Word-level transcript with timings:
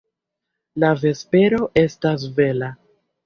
La 0.83 0.89
vespero 1.01 1.61
estas 1.83 2.27
bela! 2.39 2.71